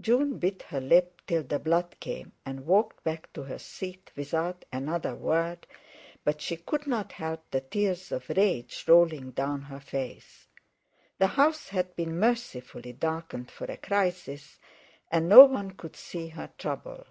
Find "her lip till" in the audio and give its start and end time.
0.62-1.44